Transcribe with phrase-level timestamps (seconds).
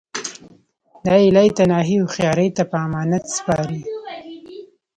[1.05, 3.81] دا یې لایتناهي هوښیاري ته په امانت سپاري